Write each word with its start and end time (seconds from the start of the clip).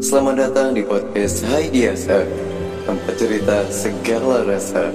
Selamat 0.00 0.48
datang 0.48 0.72
di 0.72 0.80
podcast 0.80 1.44
Hai 1.44 1.68
Diasa 1.68 2.24
Tempat 2.88 3.14
cerita 3.20 3.68
segala 3.68 4.48
rasa. 4.48 4.88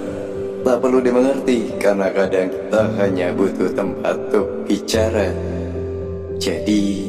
Tak 0.66 0.82
perlu 0.82 0.98
dimengerti 0.98 1.78
Karena 1.78 2.10
kadang 2.10 2.50
kita 2.50 2.90
hanya 2.98 3.30
butuh 3.38 3.70
tempat 3.70 4.18
untuk 4.34 4.66
bicara. 4.66 5.30
Jadi 6.42 7.06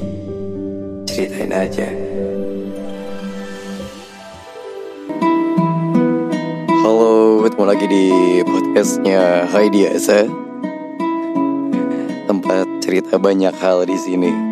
Ceritain 1.09 1.57
aja. 1.57 1.89
Halo, 6.85 7.49
ketemu 7.49 7.65
lagi 7.65 7.87
di 7.89 8.05
podcastnya 8.45 9.49
Hai 9.49 9.73
Diasa 9.73 10.29
Tempat 12.29 12.69
cerita 12.85 13.17
banyak 13.17 13.57
hal 13.57 13.89
di 13.89 13.97
sini 13.97 14.50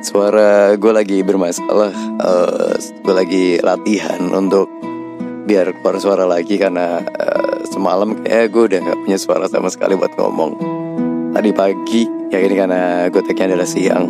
suara 0.00 0.72
gue 0.80 0.92
lagi 0.92 1.20
bermasalah 1.20 1.92
uh, 2.24 2.72
gue 2.80 3.14
lagi 3.14 3.44
latihan 3.60 4.32
untuk 4.32 4.66
biar 5.44 5.76
keluar 5.76 5.96
suara 6.00 6.24
lagi 6.24 6.56
karena 6.56 7.04
uh, 7.04 7.60
semalam 7.68 8.16
kayak 8.24 8.48
gue 8.48 8.62
udah 8.72 8.78
gak 8.80 8.98
punya 9.04 9.18
suara 9.20 9.44
sama 9.46 9.68
sekali 9.68 9.96
buat 10.00 10.16
ngomong. 10.16 10.56
Tadi 11.36 11.50
pagi 11.52 12.02
ya 12.32 12.40
ini 12.40 12.54
karena 12.56 13.12
gue 13.12 13.22
tagnya 13.22 13.54
adalah 13.54 13.68
siang. 13.68 14.04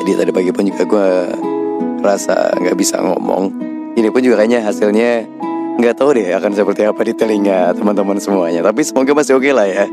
Jadi 0.00 0.10
tadi 0.16 0.30
pagi 0.32 0.50
pun 0.56 0.64
juga 0.72 0.84
gue 0.88 1.08
rasa 2.00 2.56
nggak 2.56 2.76
bisa 2.76 3.00
ngomong. 3.00 3.52
Ini 3.94 4.08
pun 4.10 4.24
juga 4.24 4.42
kayaknya 4.42 4.64
hasilnya 4.64 5.28
nggak 5.78 5.94
tahu 6.00 6.16
deh 6.16 6.32
akan 6.32 6.52
seperti 6.56 6.82
apa 6.88 7.00
di 7.04 7.12
telinga 7.12 7.76
teman-teman 7.76 8.16
semuanya. 8.18 8.64
Tapi 8.64 8.80
semoga 8.82 9.12
masih 9.12 9.36
oke 9.36 9.46
okay 9.46 9.52
lah 9.52 9.68
ya 9.68 9.84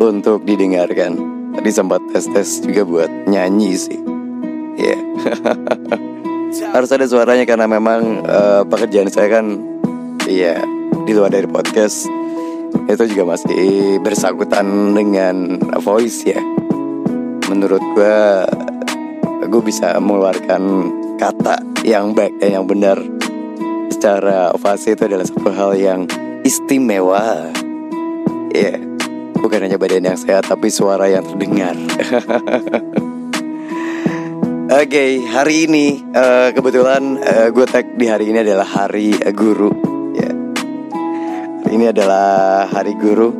untuk 0.00 0.46
didengarkan. 0.46 1.18
Tadi 1.50 1.70
sempat 1.74 2.00
tes 2.14 2.24
tes 2.30 2.62
juga 2.62 2.82
buat 2.86 3.10
nyanyi 3.28 3.74
sih 3.74 4.09
ya 4.80 4.96
yeah. 4.96 5.00
harus 6.74 6.90
ada 6.90 7.06
suaranya 7.06 7.46
karena 7.46 7.66
memang 7.70 8.26
uh, 8.26 8.62
pekerjaan 8.66 9.10
saya 9.10 9.40
kan 9.40 9.58
iya 10.26 10.58
di 11.04 11.12
luar 11.14 11.30
dari 11.32 11.46
podcast. 11.46 12.06
Itu 12.86 13.02
juga 13.10 13.34
masih 13.34 13.98
bersangkutan 14.02 14.94
dengan 14.94 15.58
voice 15.82 16.22
ya. 16.26 16.38
Menurut 17.50 17.82
gue 17.94 18.18
gue 19.50 19.62
bisa 19.66 19.98
mengeluarkan 19.98 20.62
kata 21.18 21.82
yang 21.82 22.14
baik 22.14 22.38
dan 22.38 22.62
yang 22.62 22.66
benar. 22.66 22.98
Secara 23.90 24.54
fase 24.56 24.94
itu 24.94 25.02
adalah 25.06 25.26
satu 25.26 25.50
hal 25.50 25.74
yang 25.74 26.00
istimewa. 26.46 27.50
Ya 28.54 28.74
yeah. 28.74 28.78
bukan 29.38 29.66
hanya 29.66 29.78
badan 29.78 30.04
yang 30.04 30.18
sehat 30.18 30.46
tapi 30.50 30.68
suara 30.70 31.06
yang 31.06 31.22
terdengar 31.22 31.72
Oke, 34.70 34.86
okay, 34.86 35.10
hari 35.26 35.66
ini 35.66 35.98
uh, 36.14 36.54
kebetulan 36.54 37.18
uh, 37.18 37.50
gue 37.50 37.66
tag 37.66 37.90
di 37.98 38.06
hari 38.06 38.30
ini 38.30 38.38
adalah 38.38 38.62
hari 38.62 39.10
uh, 39.18 39.34
guru. 39.34 39.66
Yeah. 40.14 40.30
hari 41.66 41.72
ini 41.74 41.86
adalah 41.90 42.70
hari 42.70 42.94
guru. 42.94 43.34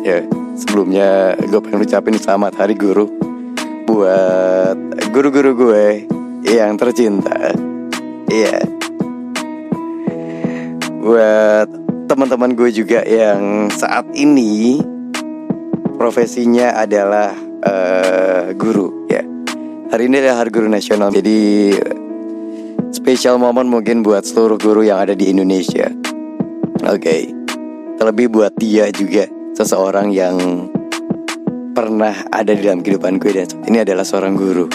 Ya, 0.00 0.08
yeah. 0.08 0.22
sebelumnya 0.56 1.36
gue 1.36 1.60
pengen 1.60 1.84
ucapin 1.84 2.16
selamat 2.16 2.64
hari 2.64 2.80
guru 2.80 3.12
buat 3.84 5.04
guru-guru 5.12 5.68
gue 5.68 6.08
yang 6.48 6.80
tercinta. 6.80 7.52
Iya. 8.32 8.48
Yeah. 8.48 8.64
Buat 10.96 11.68
teman-teman 12.08 12.56
gue 12.56 12.72
juga 12.72 13.04
yang 13.04 13.68
saat 13.68 14.08
ini 14.16 14.80
profesinya 16.00 16.72
adalah 16.72 17.36
uh, 17.68 18.56
guru. 18.56 18.97
Hari 19.88 20.04
ini 20.04 20.20
adalah 20.20 20.44
Hari 20.44 20.52
Guru 20.52 20.68
Nasional 20.68 21.08
Jadi 21.08 21.72
Spesial 22.92 23.40
momen 23.40 23.72
mungkin 23.72 24.04
buat 24.04 24.20
seluruh 24.20 24.60
guru 24.60 24.84
yang 24.84 25.00
ada 25.00 25.16
di 25.16 25.32
Indonesia. 25.32 25.88
Oke 26.84 27.00
okay. 27.00 27.22
Terlebih 27.96 28.28
buat 28.28 28.52
dia 28.60 28.92
juga 28.92 29.24
Seseorang 29.56 30.12
yang 30.12 30.68
Pernah 31.72 32.20
ada 32.28 32.52
di 32.52 32.60
dalam 32.60 32.84
kehidupan 32.84 33.16
gue 33.16 33.32
Dan 33.32 33.48
ini 33.64 33.80
adalah 33.80 34.04
seorang 34.04 34.36
guru. 34.36 34.68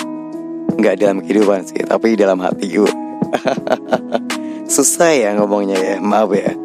Nggak 0.82 1.06
dalam 1.06 1.22
kehidupan 1.22 1.62
sih 1.62 1.86
Tapi 1.86 2.18
dalam 2.18 2.42
hati 2.42 2.74
gue. 2.74 2.94
Susah 4.74 5.14
ya 5.14 5.38
ngomongnya 5.38 5.78
ya 5.78 5.96
Maaf 6.02 6.34
ya. 6.34 6.58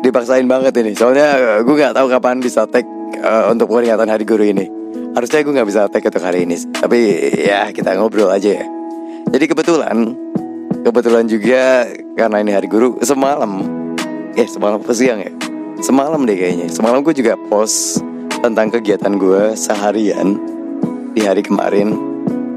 Dipaksain 0.00 0.48
banget 0.48 0.80
ini 0.80 0.96
Soalnya 0.96 1.60
gue 1.60 1.76
gak 1.76 1.92
tahu 1.92 2.08
kapan 2.08 2.40
bisa 2.40 2.64
tag 2.64 2.88
uh, 3.20 3.52
Untuk 3.52 3.68
peringatan 3.68 4.08
Hari 4.08 4.24
Guru 4.24 4.48
ini 4.48 4.73
Harusnya 5.14 5.46
gue 5.46 5.54
gak 5.54 5.68
bisa 5.70 5.86
tag 5.86 6.02
untuk 6.02 6.26
hari 6.26 6.42
ini 6.42 6.58
Tapi 6.74 6.98
ya 7.46 7.70
kita 7.70 7.94
ngobrol 7.94 8.34
aja 8.34 8.50
ya. 8.50 8.66
Jadi 9.30 9.44
kebetulan 9.46 10.10
Kebetulan 10.82 11.24
juga 11.30 11.86
karena 12.18 12.42
ini 12.42 12.50
hari 12.50 12.66
guru 12.66 12.98
Semalam 12.98 13.62
Eh 14.34 14.50
semalam 14.50 14.82
apa 14.82 14.90
siang 14.90 15.22
ya? 15.22 15.30
Semalam 15.78 16.26
deh 16.26 16.34
kayaknya. 16.34 16.66
Semalam 16.66 17.06
gue 17.06 17.14
juga 17.14 17.38
post 17.46 18.02
Tentang 18.42 18.74
kegiatan 18.74 19.14
gue 19.14 19.54
seharian 19.54 20.34
Di 21.14 21.22
hari 21.22 21.46
kemarin. 21.46 21.94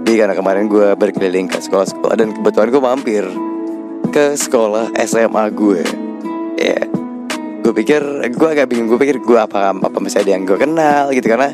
Jadi 0.02 0.18
karena 0.18 0.34
kemarin 0.34 0.66
gue 0.66 0.98
berkeliling 0.98 1.46
ke 1.46 1.62
sekolah-sekolah 1.62 2.18
Dan 2.18 2.34
kebetulan 2.34 2.74
gue 2.74 2.82
mampir 2.82 3.24
Ke 4.10 4.34
sekolah 4.34 4.98
SMA 5.06 5.46
gue 5.54 5.86
Ya 6.58 6.74
yeah. 6.74 6.84
Gue 7.62 7.74
pikir 7.78 8.02
Gue 8.34 8.50
agak 8.50 8.74
bingung. 8.74 8.90
Gue 8.90 8.98
pikir 8.98 9.22
gue 9.22 9.38
apa, 9.38 9.78
apa 9.78 9.98
Masih 10.02 10.26
ada 10.26 10.34
yang 10.34 10.42
gue 10.42 10.58
kenal 10.58 11.14
gitu. 11.14 11.30
Karena 11.30 11.54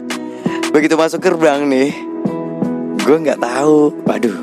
Begitu 0.73 0.97
masuk 0.97 1.21
gerbang 1.21 1.69
nih 1.69 1.93
Gue 3.05 3.21
gak 3.21 3.37
tahu. 3.37 3.93
Waduh 4.09 4.41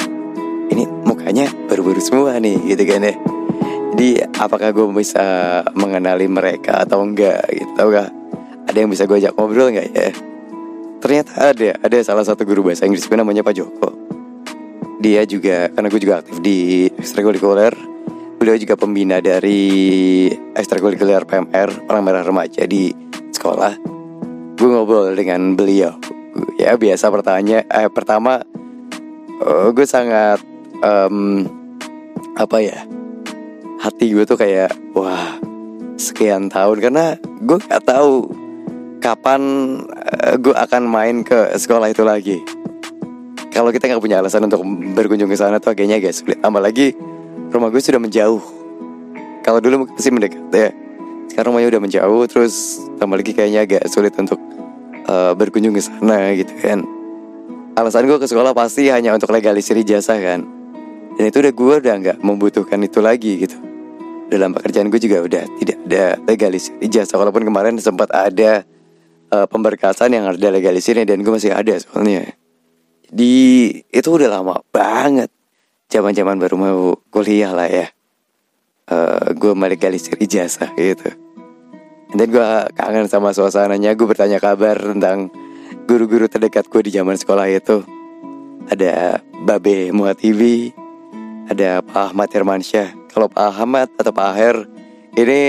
Ini 0.70 0.86
mukanya 1.02 1.50
baru-baru 1.66 1.98
semua 1.98 2.38
nih 2.38 2.54
gitu 2.70 2.86
kan 2.86 3.02
ya. 3.02 3.14
Jadi 3.91 4.08
apakah 4.38 4.70
gue 4.70 4.86
bisa 4.94 5.26
mengenali 5.74 6.30
mereka 6.30 6.86
atau 6.86 7.02
enggak 7.02 7.42
gitu 7.50 7.74
Tau 7.74 7.91
gak 7.91 8.14
Ada 8.70 8.78
yang 8.78 8.94
bisa 8.94 9.10
gue 9.10 9.18
ajak 9.18 9.34
ngobrol 9.34 9.74
gak 9.74 9.91
ya? 9.91 10.14
Ternyata 11.02 11.50
ada 11.50 11.70
Ada 11.82 11.98
salah 12.06 12.22
satu 12.22 12.47
guru 12.47 12.70
bahasa 12.70 12.86
Inggris 12.86 13.10
gue 13.10 13.18
namanya 13.18 13.42
Pak 13.42 13.54
Joko. 13.58 13.91
Dia 15.02 15.26
juga 15.26 15.66
Karena 15.74 15.91
gue 15.91 15.98
juga 15.98 16.22
aktif 16.22 16.38
di 16.38 16.86
ekstrakurikuler 16.94 17.74
Beliau 18.38 18.54
juga 18.54 18.78
pembina 18.78 19.18
dari 19.18 20.30
ekstrakurikuler 20.54 21.26
PMR 21.26 21.91
Orang 21.91 22.06
Merah 22.06 22.22
Remaja 22.22 22.62
di 22.70 22.94
sekolah. 23.34 23.74
Gue 24.54 24.68
ngobrol 24.70 25.18
dengan 25.18 25.58
beliau 25.58 26.19
ya 26.58 26.78
biasa 26.78 27.10
pertanyaan 27.10 27.66
eh 27.66 27.91
pertama 27.91 28.44
uh, 29.42 29.68
gue 29.72 29.86
sangat 29.86 30.38
um, 30.82 31.46
apa 32.36 32.56
ya 32.62 32.78
hati 33.80 34.12
gue 34.12 34.24
tuh 34.28 34.36
kayak 34.36 34.72
wah 34.92 35.41
sekian 36.00 36.48
tahun. 36.52 36.76
Karena 36.80 37.04
gue 37.20 37.56
gak 37.60 37.84
tahu 37.84 38.28
kapan 39.00 39.41
uh, 39.88 40.34
gue 40.36 40.52
akan 40.56 40.82
main 40.84 41.24
ke 41.24 41.56
sekolah 41.56 41.92
itu 41.92 42.04
lagi. 42.04 42.41
Kalau 43.50 43.74
kita 43.74 43.91
nggak 43.91 43.98
punya 43.98 44.22
alasan 44.22 44.47
untuk 44.47 44.62
berkunjung 44.94 45.26
ke 45.26 45.34
sana 45.34 45.58
tuh 45.58 45.74
kayaknya 45.74 45.98
agak 45.98 46.14
sulit. 46.14 46.38
Lagi 46.38 46.94
rumah 47.50 47.68
gue 47.68 47.82
sudah 47.82 47.98
menjauh. 47.98 48.41
Kalau 49.42 49.58
dulu 49.58 49.91
masih 49.91 50.12
mendekat 50.14 50.44
ya. 50.54 50.70
Sekarang 51.26 51.54
rumahnya 51.54 51.78
udah 51.78 51.82
menjauh 51.82 52.22
terus 52.30 52.78
tambah 52.98 53.18
lagi 53.18 53.32
kayaknya 53.34 53.66
agak 53.66 53.82
sulit 53.91 54.14
untuk 54.18 54.38
uh, 55.06 55.32
berkunjung 55.36 55.76
ke 55.76 55.82
sana 55.84 56.34
gitu 56.36 56.52
kan. 56.60 56.84
Alasan 57.78 58.04
gue 58.10 58.18
ke 58.18 58.26
sekolah 58.26 58.52
pasti 58.52 58.90
hanya 58.90 59.14
untuk 59.14 59.30
legalisir 59.30 59.78
ijazah 59.78 60.18
kan. 60.18 60.44
Dan 61.16 61.24
itu 61.30 61.38
udah 61.40 61.52
gue 61.54 61.74
udah 61.86 61.94
nggak 62.00 62.18
membutuhkan 62.20 62.80
itu 62.82 62.98
lagi 62.98 63.46
gitu. 63.46 63.56
Dalam 64.30 64.54
pekerjaan 64.54 64.90
gue 64.90 65.00
juga 65.00 65.22
udah 65.22 65.44
tidak 65.58 65.78
ada 65.86 66.04
legalisir 66.26 66.74
ijazah 66.82 67.18
walaupun 67.18 67.46
kemarin 67.46 67.78
sempat 67.78 68.10
ada 68.10 68.62
uh, 69.30 69.46
pemberkasan 69.46 70.14
yang 70.14 70.28
ada 70.28 70.48
legalisirnya 70.50 71.06
dan 71.06 71.22
gue 71.22 71.32
masih 71.32 71.54
ada 71.54 71.78
soalnya. 71.78 72.34
Di 73.10 73.70
itu 73.90 74.08
udah 74.10 74.28
lama 74.30 74.62
banget. 74.70 75.30
Zaman 75.90 76.14
zaman 76.14 76.38
baru 76.38 76.54
mau 76.54 76.80
kuliah 77.10 77.50
lah 77.50 77.66
ya. 77.66 77.86
Uh, 78.91 79.34
gue 79.38 79.54
melegalisir 79.54 80.18
ijazah 80.18 80.74
gitu 80.74 81.14
dan 82.15 82.27
gue 82.27 82.48
kangen 82.74 83.07
sama 83.07 83.30
suasananya. 83.30 83.95
Gue 83.95 84.10
bertanya 84.10 84.42
kabar 84.42 84.74
tentang 84.78 85.30
Guru-guru 85.91 86.30
terdekat 86.30 86.71
gue 86.71 86.86
di 86.86 86.95
zaman 86.95 87.18
sekolah 87.18 87.51
itu. 87.51 87.83
Ada 88.71 89.18
Babe 89.42 89.91
TV 90.18 90.71
Ada 91.51 91.83
Pak 91.83 92.15
Ahmad 92.15 92.30
Hermansyah. 92.30 93.10
Kalau 93.10 93.27
Pak 93.27 93.42
Ahmad 93.42 93.91
atau 93.98 94.15
Pak 94.15 94.27
Aher 94.34 94.57
Ini 95.18 95.41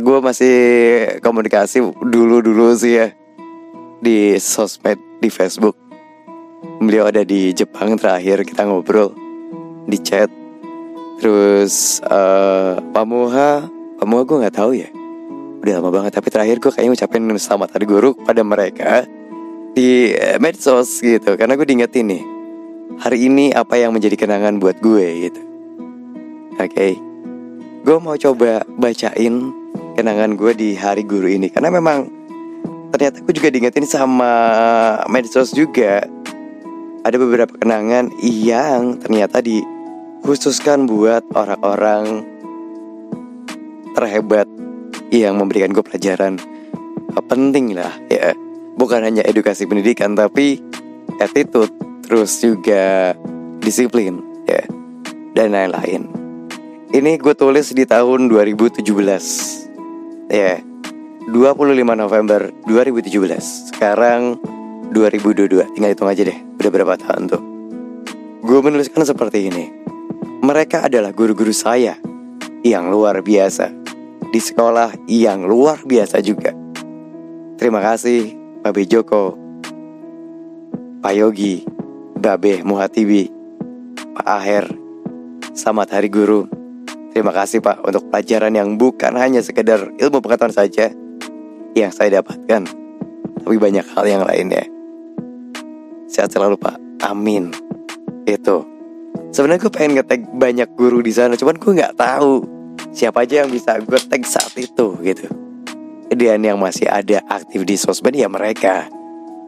gue 0.00 0.18
masih 0.24 0.56
komunikasi 1.20 1.84
dulu-dulu 2.00 2.72
sih 2.72 2.96
ya 2.96 3.12
Di 4.00 4.40
sosmed, 4.40 4.96
di 5.20 5.28
Facebook. 5.28 5.76
Beliau 6.80 7.08
ada 7.08 7.20
di 7.20 7.52
Jepang 7.52 8.00
terakhir 8.00 8.44
kita 8.48 8.64
ngobrol 8.64 9.12
Di 9.84 10.00
chat. 10.00 10.32
Terus 11.20 12.00
uh, 12.08 12.80
Pak 12.80 13.04
Muha 13.04 13.68
Pak 14.00 14.06
Muha 14.08 14.22
gue 14.24 14.44
gak 14.48 14.56
tahu 14.56 14.72
ya 14.80 15.03
udah 15.64 15.80
lama 15.80 15.90
banget 15.96 16.12
tapi 16.20 16.28
terakhir 16.28 16.60
gue 16.60 16.68
kayaknya 16.68 16.92
ngucapin 16.92 17.24
selamat 17.40 17.80
hari 17.80 17.88
guru 17.88 18.12
pada 18.20 18.44
mereka 18.44 19.08
di 19.72 20.12
eh, 20.12 20.36
medsos 20.36 21.00
gitu 21.00 21.40
karena 21.40 21.56
gue 21.56 21.64
diingetin 21.64 22.04
nih 22.04 22.22
hari 23.00 23.32
ini 23.32 23.48
apa 23.48 23.80
yang 23.80 23.96
menjadi 23.96 24.20
kenangan 24.20 24.60
buat 24.60 24.76
gue 24.84 25.06
gitu. 25.24 25.40
Oke, 26.60 26.68
okay. 26.68 26.92
gue 27.80 27.96
mau 27.96 28.12
coba 28.14 28.60
bacain 28.76 29.50
kenangan 29.96 30.36
gue 30.36 30.52
di 30.52 30.70
hari 30.76 31.00
guru 31.02 31.32
ini 31.32 31.48
karena 31.48 31.72
memang 31.72 32.12
ternyata 32.92 33.24
gue 33.24 33.32
juga 33.32 33.48
diingetin 33.48 33.88
sama 33.88 34.30
medsos 35.08 35.50
juga 35.50 36.04
ada 37.08 37.16
beberapa 37.16 37.56
kenangan 37.56 38.12
yang 38.20 39.00
ternyata 39.00 39.40
dikhususkan 39.40 40.84
buat 40.84 41.24
orang-orang 41.32 42.22
terhebat 43.96 44.44
yang 45.22 45.38
memberikan 45.38 45.70
gue 45.70 45.84
pelajaran. 45.84 46.40
Penting 47.30 47.78
lah 47.78 47.94
ya. 48.10 48.34
Bukan 48.74 49.06
hanya 49.06 49.22
edukasi 49.22 49.70
pendidikan 49.70 50.18
tapi 50.18 50.58
attitude 51.22 51.70
terus 52.02 52.42
juga 52.42 53.14
disiplin 53.62 54.18
ya 54.50 54.66
dan 55.38 55.54
lain-lain. 55.54 56.10
Ini 56.90 57.18
gue 57.18 57.34
tulis 57.38 57.70
di 57.70 57.86
tahun 57.86 58.26
2017 58.26 58.82
ya. 60.34 60.58
25 61.24 61.72
November 61.96 62.52
2017 62.68 63.72
sekarang 63.72 64.36
2022 64.92 65.72
tinggal 65.72 65.90
hitung 65.96 66.10
aja 66.10 66.22
deh 66.28 66.38
udah 66.60 66.70
berapa 66.70 66.94
tahun 67.00 67.32
tuh. 67.32 67.42
Gue 68.44 68.60
menuliskan 68.60 69.08
seperti 69.08 69.48
ini. 69.48 69.64
Mereka 70.44 70.84
adalah 70.84 71.16
guru-guru 71.16 71.56
saya 71.56 71.96
yang 72.60 72.92
luar 72.92 73.24
biasa 73.24 73.93
di 74.34 74.42
sekolah 74.42 75.06
yang 75.06 75.46
luar 75.46 75.86
biasa 75.86 76.18
juga. 76.18 76.50
Terima 77.54 77.78
kasih 77.78 78.34
Babe 78.66 78.82
Joko 78.82 79.38
Pak 80.98 81.14
Yogi 81.14 81.62
Babe 82.18 82.66
Muhatibi 82.66 83.30
Pak 84.18 84.26
Aher 84.26 84.66
Selamat 85.54 85.94
Hari 85.94 86.10
Guru. 86.10 86.50
Terima 87.14 87.30
kasih 87.30 87.62
Pak 87.62 87.86
untuk 87.86 88.10
pelajaran 88.10 88.50
yang 88.58 88.74
bukan 88.74 89.14
hanya 89.14 89.38
sekedar 89.38 89.94
ilmu 90.02 90.18
pengetahuan 90.18 90.50
saja 90.50 90.90
Yang 91.78 91.94
saya 91.94 92.18
dapatkan 92.18 92.66
Tapi 93.38 93.54
banyak 93.54 93.86
hal 93.86 94.02
yang 94.02 94.26
lainnya. 94.26 94.66
Sehat 96.10 96.34
selalu 96.34 96.58
Pak. 96.58 97.06
Amin. 97.06 97.54
Itu. 98.26 98.66
Sebenarnya 99.30 99.62
gue 99.62 99.70
pengen 99.70 100.02
ngetag 100.02 100.26
banyak 100.26 100.74
guru 100.74 101.06
di 101.06 101.14
sana 101.14 101.38
Cuman 101.38 101.54
gue 101.54 101.70
nggak 101.70 101.94
tahu 101.94 102.63
Siapa 102.94 103.26
aja 103.26 103.42
yang 103.42 103.50
bisa 103.50 103.74
gue 103.82 103.98
tag 103.98 104.22
saat 104.22 104.54
itu 104.54 104.94
gitu 105.02 105.26
Dan 106.14 106.46
yang 106.46 106.62
masih 106.62 106.86
ada 106.86 107.18
aktif 107.26 107.66
di 107.66 107.74
sosmed 107.74 108.14
ya 108.14 108.30
mereka 108.30 108.86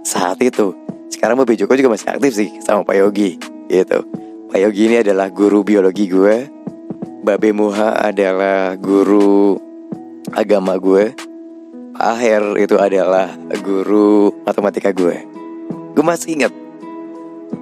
Saat 0.02 0.42
itu 0.42 0.74
sekarang 1.06 1.38
Babe 1.38 1.54
Joko 1.54 1.78
juga 1.78 1.94
masih 1.94 2.08
aktif 2.10 2.32
sih 2.34 2.50
sama 2.62 2.82
Pak 2.82 2.96
Yogi 2.98 3.38
gitu. 3.70 3.98
Pak 4.50 4.58
Yogi 4.58 4.82
ini 4.90 4.96
adalah 5.02 5.30
guru 5.30 5.62
biologi 5.62 6.06
gue. 6.10 6.50
Babe 7.26 7.50
Muha 7.50 7.98
adalah 7.98 8.74
guru 8.78 9.58
agama 10.34 10.78
gue. 10.78 11.14
Pak 11.96 12.04
Aher 12.04 12.44
itu 12.60 12.76
adalah 12.76 13.32
guru 13.62 14.30
matematika 14.44 14.92
gue. 14.92 15.24
Gue 15.96 16.04
masih 16.04 16.36
ingat 16.38 16.52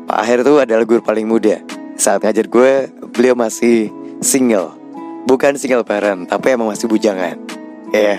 Pak 0.05 0.19
Aher 0.19 0.45
itu 0.45 0.61
adalah 0.61 0.85
guru 0.85 1.01
paling 1.01 1.25
muda. 1.29 1.61
Saat 1.95 2.27
ngajar 2.27 2.51
gue, 2.51 2.91
beliau 3.15 3.39
masih 3.39 3.89
single. 4.19 4.84
Bukan 5.25 5.57
single 5.57 5.85
parent, 5.85 6.29
tapi 6.29 6.53
emang 6.53 6.71
masih 6.71 6.89
bujangan. 6.89 7.41
Ya, 7.95 8.19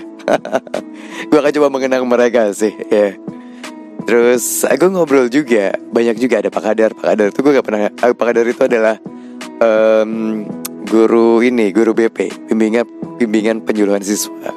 gue 1.28 1.36
akan 1.36 1.52
coba 1.52 1.68
mengenang 1.68 2.08
mereka 2.08 2.48
sih. 2.56 2.72
Ya. 2.88 3.12
Yeah. 3.12 3.12
Terus 4.06 4.62
aku 4.62 4.86
ngobrol 4.86 5.26
juga 5.26 5.74
Banyak 5.74 6.16
juga 6.22 6.38
ada 6.38 6.48
Pak 6.48 6.62
Kadar 6.62 6.90
Pak 6.94 7.06
Kadar 7.10 7.26
itu 7.34 7.40
gue 7.42 7.52
gak 7.58 7.66
pernah 7.66 7.80
eh, 7.90 8.14
Pak 8.14 8.26
Kadar 8.30 8.46
itu 8.46 8.62
adalah 8.62 8.96
um, 9.58 10.46
Guru 10.86 11.42
ini 11.42 11.74
Guru 11.74 11.90
BP 11.90 12.46
Bimbingan, 12.46 12.86
bimbingan 13.18 13.66
penyuluhan 13.66 13.98
siswa 14.06 14.54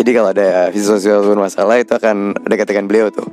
Jadi 0.00 0.10
kalau 0.16 0.32
ada 0.32 0.72
siswa-siswa 0.72 1.20
bermasalah 1.20 1.76
Itu 1.84 2.00
akan 2.00 2.40
dekatkan 2.48 2.88
beliau 2.88 3.12
tuh 3.12 3.28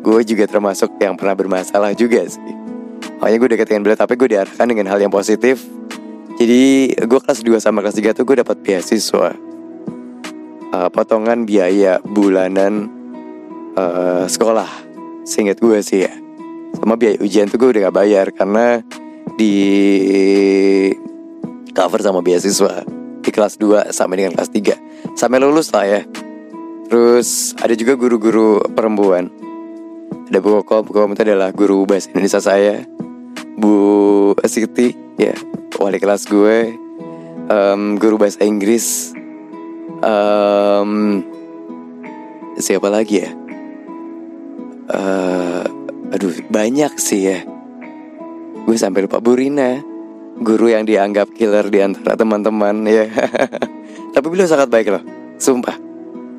Gue 0.00 0.24
juga 0.24 0.48
termasuk 0.48 0.96
yang 0.96 1.20
pernah 1.20 1.36
bermasalah 1.36 1.92
juga 1.92 2.24
sih 2.24 2.40
Makanya 3.20 3.36
gue 3.36 3.48
dekatkan 3.60 3.84
beliau 3.84 3.98
Tapi 4.00 4.16
gue 4.16 4.28
diarahkan 4.32 4.64
dengan 4.64 4.88
hal 4.88 4.98
yang 5.04 5.12
positif 5.12 5.60
Jadi 6.34 6.90
gue 6.98 7.20
kelas 7.22 7.46
2 7.46 7.62
sama 7.62 7.78
kelas 7.78 7.94
3 7.94 8.16
tuh 8.18 8.26
gue 8.26 8.42
dapat 8.42 8.58
beasiswa. 8.58 9.30
Uh, 10.74 10.90
Potongan 10.90 11.46
biaya 11.46 12.02
bulanan 12.02 12.90
uh, 13.78 14.26
sekolah. 14.26 14.66
Seingat 15.22 15.62
gue 15.62 15.78
sih 15.78 16.02
ya. 16.02 16.12
Sama 16.74 16.98
biaya 16.98 17.22
ujian 17.22 17.46
tuh 17.46 17.56
gue 17.62 17.70
udah 17.70 17.86
gak 17.86 17.96
bayar 18.02 18.26
Karena 18.34 18.82
di 19.38 19.54
cover 21.70 22.02
sama 22.02 22.18
beasiswa 22.18 22.82
Di 23.22 23.30
kelas 23.30 23.62
2 23.62 23.94
sampai 23.94 24.14
dengan 24.18 24.34
kelas 24.34 24.50
3 24.50 25.14
Sampai 25.14 25.38
lulus 25.38 25.70
lah 25.70 25.86
ya. 25.86 26.02
Terus 26.90 27.54
ada 27.62 27.72
juga 27.78 27.94
guru-guru 27.94 28.60
perempuan. 28.74 29.30
Ada 30.28 30.38
Bu 30.42 30.60
Koko, 30.60 30.82
Bu 30.82 30.90
Koko 30.92 31.14
itu 31.14 31.22
adalah 31.22 31.54
guru 31.54 31.86
bahasa 31.86 32.10
Indonesia 32.10 32.42
saya. 32.42 32.82
Bu 33.54 34.34
Siti 34.44 34.92
ya 35.14 35.32
wali 35.84 36.00
kelas 36.00 36.24
gue 36.24 36.80
um, 37.52 38.00
Guru 38.00 38.16
bahasa 38.16 38.40
Inggris. 38.40 39.12
Um, 40.00 41.20
Siapa 42.54 42.86
lagi 42.88 43.20
ya? 43.20 43.30
Uh, 44.88 45.64
aduh 46.14 46.32
banyak 46.48 46.94
sih 46.96 47.28
ya. 47.28 47.44
Gue 48.64 48.78
sampai 48.78 49.04
lupa. 49.04 49.20
Burina 49.20 49.82
guru 50.34 50.70
yang 50.70 50.86
dianggap 50.86 51.34
killer 51.34 51.66
di 51.68 51.82
antara 51.82 52.16
teman-teman 52.16 52.86
ya. 52.86 53.10
Tapi 54.14 54.26
beliau 54.30 54.48
sangat 54.48 54.70
baik 54.70 54.88
loh 54.94 55.04
sumpah. 55.36 55.76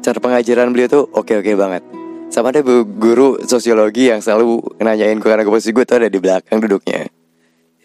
Cara 0.01 0.18
pengajaran 0.24 0.71
beliau 0.71 0.88
tuh 0.88 1.03
oke 1.12 1.36
oke 1.36 1.51
banget. 1.53 1.83
Sama 2.31 2.50
ada 2.50 2.63
guru 2.81 3.44
sosiologi 3.44 4.09
yang 4.09 4.24
selalu 4.24 4.80
nanyain 4.81 5.19
gue 5.19 5.30
karena 5.30 5.44
gue 5.44 5.53
posisi 5.53 5.75
gue 5.75 5.86
tuh 5.86 6.01
ada 6.01 6.09
di 6.09 6.18
belakang 6.18 6.57
duduknya 6.63 7.14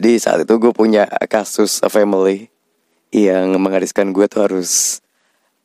jadi 0.00 0.17
saat 0.17 0.38
itu 0.49 0.56
gue 0.56 0.73
punya 0.73 1.05
kasus 1.29 1.85
family 1.85 2.49
yang 3.12 3.52
mengharuskan 3.61 4.17
gue 4.17 4.25
tuh 4.32 4.49
harus 4.49 5.05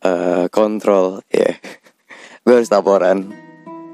uh, 0.03 0.51
kontrol 0.51 1.23
ya 1.31 1.47
yeah. 1.47 1.55
gue 2.43 2.53
harus 2.59 2.67
laporan 2.67 3.31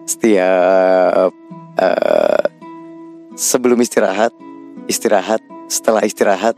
setiap 0.10 1.32
uh, 1.78 2.46
sebelum 3.38 3.80
istirahat, 3.80 4.34
istirahat, 4.92 5.40
setelah 5.72 6.04
istirahat, 6.04 6.56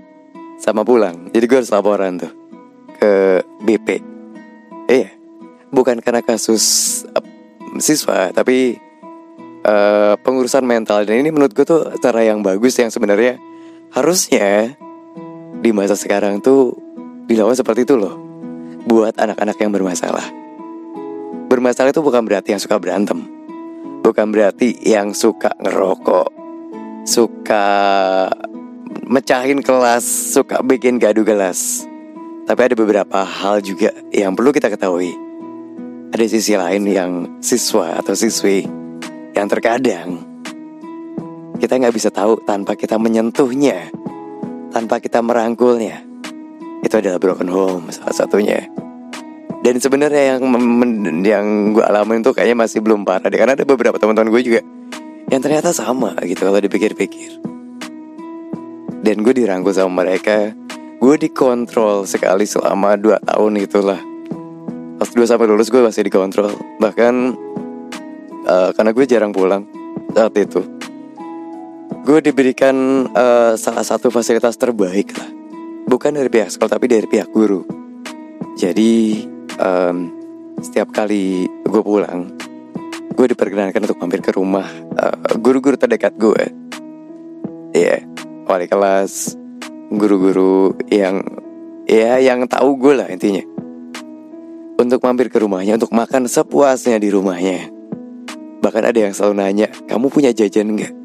sama 0.58 0.82
pulang. 0.82 1.30
Jadi 1.30 1.46
gue 1.46 1.58
harus 1.62 1.72
laporan 1.72 2.18
tuh 2.18 2.34
ke 2.98 3.44
BP. 3.62 3.88
Iya, 4.90 5.10
bukan 5.70 6.02
karena 6.02 6.26
kasus 6.26 6.64
uh, 7.14 7.24
siswa, 7.78 8.34
tapi 8.34 8.80
uh, 9.68 10.18
pengurusan 10.24 10.66
mental. 10.66 11.06
Dan 11.06 11.22
ini 11.22 11.30
menurut 11.30 11.54
gue 11.54 11.66
tuh 11.68 11.94
cara 12.02 12.26
yang 12.26 12.42
bagus 12.42 12.76
yang 12.80 12.90
sebenarnya 12.90 13.38
harusnya 13.94 14.74
di 15.62 15.70
masa 15.70 15.94
sekarang 15.94 16.42
tuh 16.42 16.74
dilakukan 17.30 17.62
seperti 17.62 17.86
itu 17.86 17.96
loh, 17.96 18.18
buat 18.90 19.16
anak-anak 19.16 19.58
yang 19.62 19.72
bermasalah. 19.72 20.26
Bermasalah 21.48 21.94
itu 21.94 22.02
bukan 22.02 22.26
berarti 22.26 22.58
yang 22.58 22.62
suka 22.62 22.82
berantem. 22.82 23.22
Bukan 24.02 24.34
berarti 24.34 24.76
yang 24.84 25.14
suka 25.14 25.54
ngerokok. 25.62 26.28
Suka 27.06 27.66
mecahin 29.06 29.62
kelas. 29.62 30.04
Suka 30.34 30.60
bikin 30.66 30.98
gaduh 30.98 31.24
gelas. 31.24 31.86
Tapi 32.44 32.60
ada 32.60 32.76
beberapa 32.76 33.24
hal 33.24 33.64
juga 33.64 33.94
yang 34.12 34.36
perlu 34.36 34.52
kita 34.52 34.68
ketahui. 34.68 35.16
Ada 36.12 36.26
sisi 36.28 36.58
lain 36.58 36.84
yang 36.90 37.12
siswa 37.42 37.98
atau 37.98 38.14
siswi 38.14 38.70
Yang 39.34 39.48
terkadang 39.58 40.33
Kita 41.64 41.80
nggak 41.80 41.96
bisa 41.96 42.12
tahu 42.12 42.44
tanpa 42.44 42.76
kita 42.76 43.00
menyentuhnya 43.00 43.88
Tanpa 44.76 45.00
kita 45.00 45.24
merangkulnya 45.24 46.04
Itu 46.84 47.00
adalah 47.00 47.24
broken 47.24 47.48
home 47.48 47.88
salah 47.88 48.12
satunya. 48.12 48.68
Dan 49.64 49.80
sebenarnya 49.80 50.36
yang 50.36 50.44
yang 51.24 51.72
gue 51.72 51.80
alamin 51.88 52.20
tuh 52.20 52.36
kayaknya 52.36 52.68
masih 52.68 52.84
belum 52.84 53.08
parah 53.08 53.32
deh 53.32 53.40
karena 53.40 53.56
ada 53.56 53.64
beberapa 53.64 53.96
teman-teman 53.96 54.36
gue 54.36 54.44
juga 54.44 54.62
yang 55.32 55.40
ternyata 55.40 55.72
sama 55.72 56.20
gitu 56.28 56.44
kalau 56.44 56.60
dipikir-pikir. 56.60 57.40
Dan 59.00 59.24
gue 59.24 59.32
dirangkul 59.32 59.72
sama 59.72 60.04
mereka 60.04 60.52
gue 61.00 61.16
dikontrol 61.16 62.04
sekali 62.04 62.44
selama 62.44 63.00
2 63.00 63.24
tahun 63.24 63.52
itulah 63.64 64.04
pas 65.00 65.08
2 65.08 65.24
sampai 65.24 65.48
lulus 65.48 65.72
gue 65.72 65.80
masih 65.80 66.12
dikontrol. 66.12 66.52
Bahkan 66.84 67.14
uh, 68.44 68.70
karena 68.76 68.92
gue 68.92 69.06
jarang 69.08 69.32
pulang 69.32 69.64
saat 70.12 70.36
itu 70.36 70.73
gue 72.04 72.20
diberikan 72.20 73.08
uh, 73.16 73.56
salah 73.56 73.88
satu 73.88 74.12
fasilitas 74.12 74.60
terbaik 74.60 75.16
lah. 75.16 75.30
Bukan 75.88 76.12
dari 76.12 76.28
pihak 76.28 76.52
sekolah 76.52 76.76
tapi 76.76 76.92
dari 76.92 77.08
pihak 77.08 77.32
guru. 77.32 77.64
Jadi 78.60 79.24
um, 79.56 80.12
setiap 80.60 80.92
kali 80.92 81.48
gue 81.48 81.82
pulang 81.82 82.36
gue 83.14 83.28
diperkenankan 83.30 83.88
untuk 83.88 84.00
mampir 84.04 84.20
ke 84.20 84.36
rumah 84.36 84.68
guru 85.40 85.64
guru-guru 85.64 85.76
terdekat 85.80 86.14
gue. 86.20 86.44
Ya 87.72 88.04
wali 88.52 88.68
kelas 88.68 89.40
guru-guru 89.88 90.76
yang 90.92 91.24
ya 91.88 92.20
yang 92.20 92.44
tahu 92.52 92.76
gue 92.84 92.94
lah 93.00 93.08
intinya. 93.08 93.48
Untuk 94.76 95.00
mampir 95.08 95.32
ke 95.32 95.40
rumahnya 95.40 95.80
untuk 95.80 95.96
makan 95.96 96.28
sepuasnya 96.28 97.00
di 97.00 97.08
rumahnya. 97.08 97.72
Bahkan 98.60 98.84
ada 98.92 99.00
yang 99.00 99.16
selalu 99.16 99.34
nanya 99.40 99.68
kamu 99.88 100.12
punya 100.12 100.36
jajan 100.36 100.76
nggak 100.76 101.03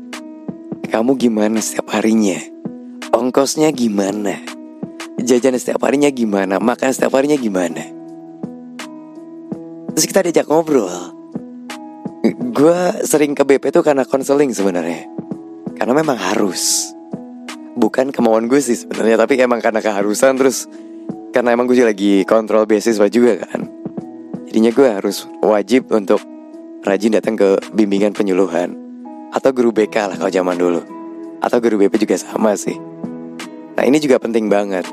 kamu 0.88 1.20
gimana 1.20 1.60
setiap 1.60 1.92
harinya? 1.92 2.40
Ongkosnya 3.12 3.68
gimana? 3.76 4.40
Jajan 5.20 5.60
setiap 5.60 5.84
harinya 5.84 6.08
gimana? 6.08 6.56
Makan 6.56 6.96
setiap 6.96 7.12
harinya 7.20 7.36
gimana? 7.36 7.84
Terus 9.92 10.06
kita 10.08 10.24
diajak 10.24 10.48
ngobrol. 10.48 11.12
Gue 12.56 13.04
sering 13.04 13.36
ke 13.36 13.44
BP 13.44 13.68
tuh 13.68 13.84
karena 13.84 14.08
konseling 14.08 14.48
sebenarnya. 14.56 15.04
Karena 15.76 15.92
memang 15.92 16.16
harus. 16.16 16.88
Bukan 17.76 18.08
kemauan 18.08 18.48
gue 18.48 18.58
sih 18.58 18.74
sebenarnya 18.74 19.20
tapi 19.20 19.38
emang 19.38 19.60
karena 19.60 19.84
keharusan 19.84 20.40
terus 20.40 20.66
karena 21.36 21.52
emang 21.52 21.68
gue 21.68 21.78
lagi 21.84 22.24
kontrol 22.24 22.64
beasiswa 22.64 23.12
juga 23.12 23.44
kan. 23.44 23.68
Jadinya 24.48 24.72
gue 24.72 24.88
harus 24.88 25.28
wajib 25.44 25.92
untuk 25.92 26.24
rajin 26.80 27.12
datang 27.12 27.36
ke 27.36 27.60
bimbingan 27.76 28.16
penyuluhan 28.16 28.87
atau 29.32 29.50
guru 29.52 29.70
BK 29.72 30.14
lah 30.14 30.16
kalau 30.16 30.32
zaman 30.32 30.56
dulu. 30.56 30.80
Atau 31.38 31.62
guru 31.62 31.78
BP 31.78 32.02
juga 32.02 32.16
sama 32.18 32.58
sih. 32.58 32.74
Nah 33.78 33.86
ini 33.86 34.02
juga 34.02 34.18
penting 34.18 34.50
banget. 34.50 34.88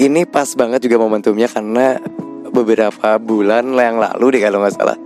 Ini 0.00 0.24
pas 0.24 0.48
banget 0.56 0.82
juga 0.88 0.96
momentumnya 0.96 1.46
karena 1.46 2.00
beberapa 2.48 3.20
bulan 3.20 3.70
yang 3.76 4.00
lalu 4.00 4.38
deh 4.38 4.42
kalau 4.42 4.64
nggak 4.64 4.74
salah. 4.76 4.98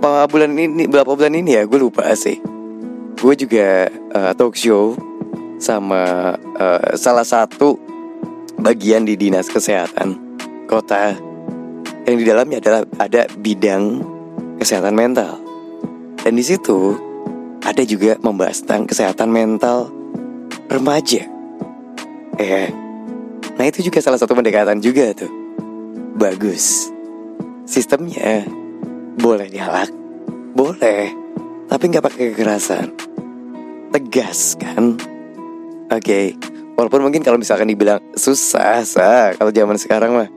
Berapa 0.00 0.26
bulan 0.32 0.56
ini 0.56 0.88
berapa 0.88 1.12
bulan 1.12 1.34
ini 1.36 1.60
ya? 1.60 1.62
Gue 1.68 1.76
lupa 1.76 2.08
sih. 2.16 2.40
Gue 3.20 3.36
juga 3.36 3.84
uh, 4.16 4.32
talk 4.32 4.56
show 4.56 4.96
sama 5.60 6.34
uh, 6.56 6.96
salah 6.96 7.24
satu 7.24 7.76
bagian 8.56 9.04
di 9.04 9.20
dinas 9.20 9.52
kesehatan 9.52 10.16
kota. 10.64 11.16
Yang 12.08 12.16
di 12.16 12.24
dalamnya 12.24 12.58
adalah 12.64 12.82
ada 12.96 13.28
bidang 13.36 14.00
kesehatan 14.56 14.96
mental. 14.96 15.36
Dan 16.24 16.36
di 16.36 16.44
situ 16.44 17.09
ada 17.64 17.82
juga 17.84 18.16
membahas 18.20 18.64
tentang 18.64 18.88
kesehatan 18.88 19.28
mental 19.28 19.92
remaja. 20.68 21.26
Eh 22.40 22.68
nah 23.60 23.64
itu 23.68 23.84
juga 23.84 24.00
salah 24.00 24.16
satu 24.16 24.32
pendekatan 24.32 24.80
juga 24.80 25.12
tuh. 25.12 25.32
Bagus. 26.16 26.88
Sistemnya 27.68 28.44
boleh 29.20 29.46
dialak 29.52 29.92
boleh 30.56 31.14
tapi 31.70 31.86
nggak 31.86 32.04
pakai 32.04 32.24
kekerasan. 32.34 32.90
Tegas 33.94 34.58
kan? 34.58 34.98
Oke, 35.90 36.02
okay. 36.02 36.26
walaupun 36.78 37.02
mungkin 37.02 37.22
kalau 37.22 37.38
misalkan 37.38 37.66
dibilang 37.70 37.98
susah, 38.14 38.82
sah. 38.86 39.34
Kalau 39.34 39.50
zaman 39.50 39.78
sekarang 39.78 40.14
mah 40.14 40.28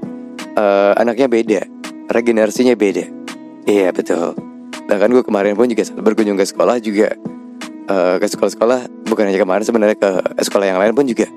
uh, 0.57 0.93
anaknya 0.97 1.29
beda, 1.29 1.61
regenerasinya 2.09 2.73
beda. 2.77 3.05
Iya 3.65 3.93
betul. 3.93 4.52
Bahkan 4.87 5.09
gue 5.09 5.23
kemarin 5.23 5.53
pun 5.55 5.67
juga 5.67 5.83
berkunjung 5.95 6.35
ke 6.35 6.45
sekolah 6.47 6.77
juga 6.83 7.15
uh, 7.87 8.15
ke 8.19 8.27
sekolah-sekolah 8.27 9.07
bukan 9.07 9.29
hanya 9.29 9.39
kemarin 9.39 9.63
sebenarnya 9.63 9.97
ke 9.99 10.11
sekolah 10.43 10.65
yang 10.67 10.79
lain 10.79 10.93
pun 10.95 11.05
juga 11.07 11.27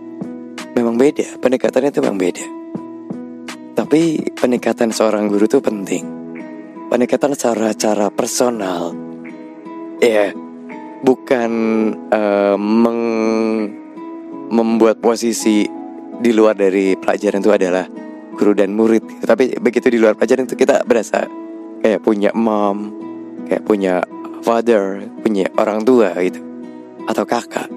memang 0.77 1.01
beda. 1.01 1.41
Pendekatannya 1.41 1.91
itu 1.91 2.01
memang 2.05 2.21
beda. 2.21 2.45
Tapi 3.77 4.33
pendekatan 4.37 4.93
seorang 4.93 5.29
guru 5.29 5.49
tuh 5.49 5.65
penting. 5.65 6.05
Pendekatan 6.93 7.33
secara 7.33 7.73
cara 7.73 8.07
personal. 8.13 8.93
Iya, 10.01 10.29
yeah, 10.29 10.31
bukan 11.01 11.51
uh, 12.13 12.57
meng 12.61 13.01
membuat 14.47 15.03
posisi 15.03 15.67
di 16.17 16.31
luar 16.33 16.55
dari 16.55 16.95
pelajaran 16.95 17.43
itu 17.43 17.53
adalah 17.53 17.85
guru 18.37 18.53
dan 18.53 18.77
murid. 18.77 19.25
Tapi 19.25 19.57
begitu 19.59 19.89
di 19.89 19.99
luar 19.99 20.15
pelajaran 20.15 20.45
itu 20.47 20.55
kita 20.55 20.85
berasa 20.85 21.25
kayak 21.81 22.05
punya 22.05 22.31
mom, 22.37 23.06
kayak 23.47 23.65
punya 23.65 24.03
father, 24.43 25.07
punya 25.23 25.51
orang 25.59 25.83
tua 25.83 26.15
gitu, 26.23 26.39
atau 27.07 27.25
kakak. 27.27 27.71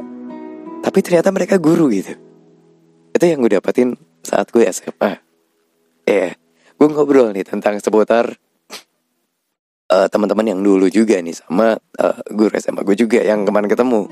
Tapi 0.85 0.99
ternyata 1.01 1.29
mereka 1.33 1.55
guru 1.57 1.89
gitu. 1.89 2.13
Itu 3.13 3.23
yang 3.25 3.41
gue 3.41 3.57
dapetin 3.57 3.97
saat 4.21 4.49
gue 4.53 4.65
SMA. 4.69 5.21
Eh, 6.05 6.09
yeah, 6.09 6.31
gue 6.77 6.87
ngobrol 6.89 7.33
nih 7.33 7.45
tentang 7.45 7.77
seputar 7.77 8.37
uh, 9.89 10.07
teman-teman 10.09 10.55
yang 10.55 10.59
dulu 10.61 10.89
juga 10.89 11.21
nih 11.21 11.37
sama 11.37 11.77
uh, 11.77 12.17
guru 12.33 12.53
SMA 12.57 12.81
gue 12.81 12.97
juga 12.97 13.21
yang 13.21 13.45
kemarin 13.45 13.69
ketemu 13.69 14.09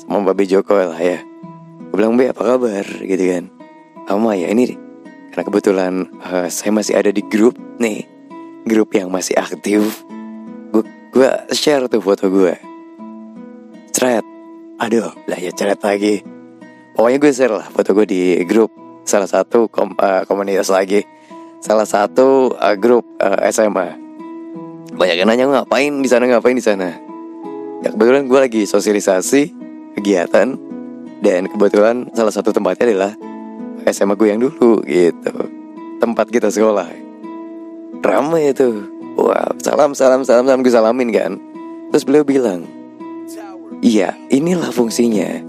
sama 0.00 0.24
Mbak 0.24 0.46
Joko 0.46 0.78
lah 0.78 1.00
ya. 1.00 1.20
Gue 1.88 1.96
bilang 2.04 2.20
Be 2.20 2.28
apa 2.28 2.44
kabar 2.44 2.84
gitu 2.84 3.24
kan 3.32 3.48
Sama 4.04 4.36
ya 4.36 4.52
ini 4.52 4.76
Karena 5.32 5.42
kebetulan 5.48 5.92
uh, 6.20 6.48
saya 6.52 6.72
masih 6.72 6.94
ada 7.00 7.08
di 7.08 7.24
grup 7.24 7.56
nih 7.80 8.04
Grup 8.68 8.92
yang 8.92 9.08
masih 9.08 9.32
aktif 9.40 10.04
Gue 11.08 11.28
share 11.56 11.88
tuh 11.88 12.04
foto 12.04 12.28
gue 12.28 12.54
Thread. 13.92 14.24
Aduh 14.78 15.10
lah 15.26 15.38
ya 15.40 15.50
thread 15.50 15.80
lagi. 15.82 16.22
Pokoknya 16.94 17.18
gue 17.18 17.32
share 17.32 17.54
lah 17.54 17.66
foto 17.68 17.96
gue 17.96 18.06
di 18.06 18.22
grup 18.44 18.70
Salah 19.08 19.24
satu 19.24 19.72
kom 19.72 19.96
uh, 19.96 20.28
komunitas 20.28 20.68
lagi. 20.68 21.00
Salah 21.64 21.88
satu 21.88 22.52
uh, 22.54 22.76
grup 22.76 23.08
uh, 23.18 23.40
SMA 23.48 23.96
Banyak 24.98 25.16
yang 25.16 25.28
nanya 25.30 25.44
ngapain 25.48 25.90
di 26.04 26.08
sana? 26.10 26.28
Ngapain 26.28 26.58
di 26.58 26.62
sana? 26.62 26.92
Ya 27.80 27.88
kebetulan 27.94 28.26
gue 28.26 28.38
lagi 28.38 28.62
sosialisasi 28.66 29.54
kegiatan 29.96 30.58
dan 31.22 31.42
kebetulan 31.46 32.10
salah 32.14 32.34
satu 32.34 32.50
tempatnya 32.50 32.84
adalah 32.90 33.12
SMA 33.88 34.18
gue 34.18 34.28
yang 34.28 34.42
dulu 34.42 34.82
gitu. 34.84 35.32
Tempat 36.02 36.26
kita 36.28 36.50
sekolah. 36.50 36.90
Ramai 38.02 38.54
itu 38.54 38.97
Wah 39.18 39.50
salam 39.58 39.98
salam 39.98 40.22
salam 40.22 40.46
salam 40.46 40.62
gue 40.62 40.70
salamin 40.70 41.10
kan? 41.10 41.32
Terus 41.90 42.06
beliau 42.06 42.22
bilang 42.22 42.62
Iya 43.82 44.14
inilah 44.30 44.70
fungsinya. 44.70 45.42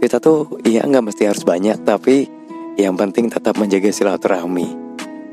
Kita 0.00 0.16
tuh 0.16 0.56
iya 0.64 0.88
nggak 0.88 1.12
mesti 1.12 1.28
harus 1.28 1.44
banyak 1.44 1.84
Tapi 1.84 2.24
yang 2.80 2.96
penting 2.96 3.28
tetap 3.28 3.60
menjaga 3.60 3.92
silaturahmi. 3.92 4.72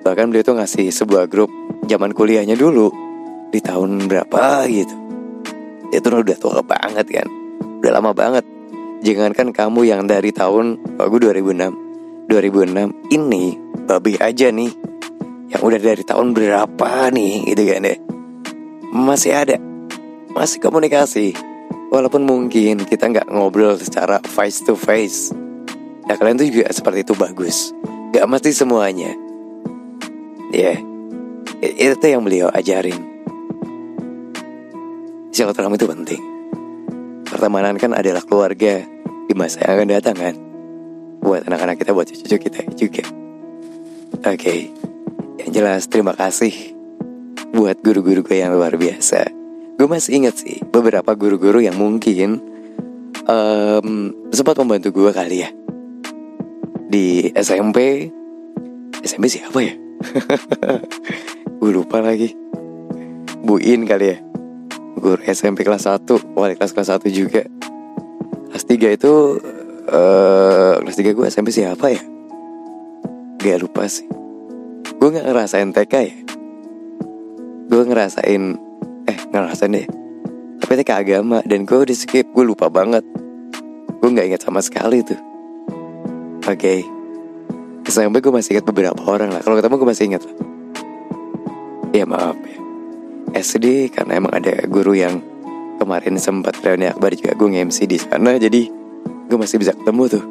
Bahkan 0.04 0.26
beliau 0.28 0.44
tuh 0.44 0.60
ngasih 0.60 0.92
sebuah 0.92 1.32
grup 1.32 1.48
Zaman 1.88 2.12
kuliahnya 2.12 2.60
dulu 2.60 2.92
Di 3.56 3.64
tahun 3.64 4.12
berapa 4.12 4.68
gitu. 4.68 4.96
Itu 5.96 6.12
udah 6.12 6.36
tua 6.36 6.60
banget 6.60 7.08
kan? 7.08 7.28
Udah 7.80 7.92
lama 7.96 8.12
banget. 8.12 8.44
Jangankan 9.00 9.56
kamu 9.56 9.88
yang 9.88 10.04
dari 10.12 10.36
tahun 10.36 10.76
gue 11.00 11.20
2006 11.24 12.28
2006 12.28 13.16
ini 13.16 13.54
babi 13.86 14.18
aja 14.18 14.50
nih 14.50 14.95
Yang 15.50 15.62
udah 15.62 15.80
dari 15.80 16.04
tahun 16.04 16.34
berapa 16.34 16.90
nih 17.14 17.34
gitu 17.54 17.62
kan 17.70 17.86
deh 17.86 18.00
Masih 18.96 19.32
ada. 19.36 19.58
Masih 20.34 20.58
komunikasi. 20.60 21.36
Walaupun 21.94 22.28
mungkin 22.28 22.84
kita 22.84 23.08
nggak 23.08 23.30
ngobrol 23.32 23.78
secara 23.80 24.20
face 24.25 24.64
to 24.66 24.75
face. 24.75 25.32
Ya 26.06 26.16
kalian 26.20 26.38
tuh 26.38 26.48
juga 26.50 26.70
seperti 26.70 27.02
itu 27.02 27.14
bagus. 27.18 27.74
Gak 28.14 28.28
mesti 28.30 28.52
semuanya. 28.54 29.12
Ya. 30.54 30.78
Yeah. 31.64 31.98
Itu 31.98 32.06
yang 32.06 32.24
beliau 32.24 32.48
ajarin. 32.54 33.00
Silaturahmi 35.36 35.75
itu 35.75 35.88
penting. 35.90 36.22
Pertemanan 37.28 37.75
kan 37.75 37.92
adalah 37.92 38.24
keluarga. 38.24 38.86
Di 39.25 39.34
masa 39.36 39.66
yang 39.66 39.82
akan 39.82 39.88
datang 39.92 40.16
kan. 40.16 40.36
Buat 41.20 41.50
anak-anak 41.50 41.82
kita 41.82 41.92
buat 41.92 42.08
cucu-cucu 42.08 42.38
kita 42.48 42.60
juga. 42.78 43.04
Oke. 44.24 44.38
okay. 44.38 44.95
Yang 45.39 45.51
jelas 45.51 45.88
terima 45.92 46.15
kasih 46.15 46.75
buat 47.51 47.80
guru-guru 47.84 48.24
gue 48.24 48.39
yang 48.39 48.56
luar 48.56 48.75
biasa. 48.75 49.27
Gue 49.75 49.88
masih 49.88 50.24
inget 50.24 50.36
sih 50.39 50.63
beberapa 50.72 51.15
guru-guru 51.15 51.60
yang 51.60 51.75
mungkin 51.75 52.39
um, 53.27 54.12
sempat 54.32 54.56
membantu 54.60 54.96
gue 54.96 55.12
kali 55.12 55.44
ya. 55.44 55.50
Di 56.88 57.32
SMP 57.36 58.08
SMP 59.04 59.27
siapa 59.27 59.60
ya? 59.60 59.75
Gue 61.60 61.72
lupa 61.72 62.00
lagi. 62.00 62.32
Buin 63.44 63.84
kali 63.84 64.15
ya. 64.15 64.18
Guru 64.96 65.20
SMP 65.27 65.68
kelas 65.68 65.92
1 65.92 66.08
Wali 66.38 66.56
kelas 66.56 66.72
kelas 66.72 66.89
1 67.04 67.12
juga. 67.12 67.44
Kelas 68.54 68.63
3 68.63 68.96
itu 68.96 69.12
uh, 69.92 70.74
kelas 70.80 70.96
3 70.96 71.12
gue 71.12 71.25
SMP 71.27 71.51
siapa 71.51 71.92
ya? 71.92 72.01
Gak 73.44 73.60
lupa 73.60 73.86
sih 73.92 74.25
gue 75.02 75.10
gak 75.12 75.25
ngerasain 75.28 75.70
TK 75.75 75.94
ya? 75.94 76.16
Gue 77.70 77.82
ngerasain 77.86 78.44
eh 79.06 79.18
ngerasain 79.30 79.72
deh. 79.74 79.88
Tapi 80.62 80.72
TK 80.82 80.92
agama 80.96 81.40
dan 81.46 81.68
gue 81.68 81.78
udah 81.78 81.98
skip 81.98 82.30
gue 82.32 82.46
lupa 82.46 82.72
banget. 82.72 83.04
Gue 84.02 84.10
gak 84.14 84.28
ingat 84.28 84.42
sama 84.44 84.62
sekali 84.62 85.02
tuh. 85.06 85.20
Oke. 86.46 86.58
Okay. 86.58 86.80
SMP 87.86 88.18
gue 88.18 88.34
masih 88.34 88.58
ingat 88.58 88.66
beberapa 88.66 89.02
orang 89.06 89.30
lah. 89.30 89.42
Kalau 89.46 89.58
ketemu 89.58 89.75
gue 89.78 89.90
masih 89.94 90.06
ingat. 90.10 90.24
Lah 90.25 90.56
ya 91.96 92.04
maaf 92.04 92.36
ya. 92.44 92.60
SD 93.36 93.92
karena 93.92 94.20
emang 94.20 94.36
ada 94.36 94.68
guru 94.68 94.96
yang 94.96 95.24
kemarin 95.80 96.20
sempat 96.20 96.60
reuni 96.64 96.88
akbar 96.88 97.12
juga 97.16 97.36
gue 97.36 97.48
nge-MC 97.52 97.78
di 97.88 98.00
sana 98.00 98.36
jadi 98.40 98.68
gue 99.32 99.38
masih 99.40 99.60
bisa 99.64 99.72
ketemu 99.72 100.04
tuh. 100.20 100.24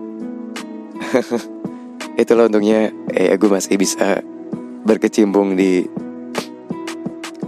Itulah 2.20 2.52
untungnya 2.52 2.92
eh 3.12 3.32
gue 3.32 3.50
masih 3.50 3.80
bisa 3.80 4.20
berkecimpung 4.84 5.56
di 5.56 5.82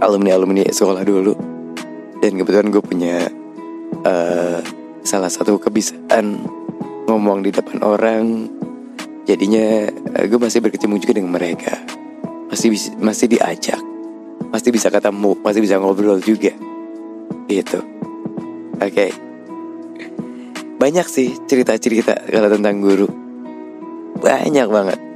alumni 0.01 0.33
alumni 0.33 0.65
sekolah 0.65 1.05
dulu. 1.05 1.33
Dan 2.17 2.41
kebetulan 2.41 2.73
gue 2.73 2.83
punya 2.83 3.29
uh, 4.03 4.59
salah 5.05 5.29
satu 5.29 5.61
kebiasaan 5.61 6.25
ngomong 7.05 7.45
di 7.45 7.53
depan 7.53 7.85
orang. 7.85 8.49
Jadinya 9.29 9.85
uh, 10.17 10.25
gue 10.25 10.39
masih 10.41 10.59
berkecimpung 10.65 10.97
juga 10.97 11.21
dengan 11.21 11.37
mereka. 11.37 11.77
Masih 12.49 12.73
masih 12.97 13.29
diajak. 13.29 13.79
Masih 14.49 14.73
bisa 14.73 14.89
ketemu 14.89 15.37
masih 15.45 15.61
bisa 15.61 15.77
ngobrol 15.77 16.17
juga. 16.19 16.51
Gitu. 17.47 17.79
Oke. 18.81 18.91
Okay. 18.91 19.11
banyak 20.77 21.09
sih 21.09 21.33
cerita-cerita 21.49 22.29
kalau 22.29 22.49
tentang 22.53 22.77
guru. 22.77 23.09
Banyak 24.21 24.69
banget 24.69 25.06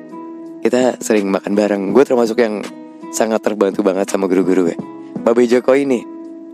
kita 0.61 1.01
sering 1.01 1.27
makan 1.29 1.53
bareng. 1.57 1.91
Gue 1.91 2.05
termasuk 2.05 2.39
yang 2.39 2.61
sangat 3.11 3.43
terbantu 3.43 3.83
banget 3.83 4.07
sama 4.09 4.29
guru-guru 4.29 4.71
ya. 4.71 4.77
Babe 5.21 5.45
Joko 5.45 5.75
ini 5.75 6.01